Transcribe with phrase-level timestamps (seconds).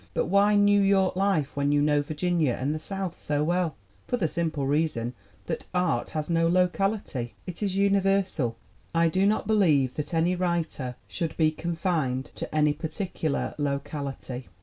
[0.15, 3.75] "But why New York life when you know Virginia and the South so well?"
[4.07, 5.13] "For the simple reason
[5.45, 7.35] that art has no locality.
[7.45, 8.57] It is universal.
[8.95, 14.47] I do not believe that any writer should be confined to any particular locality."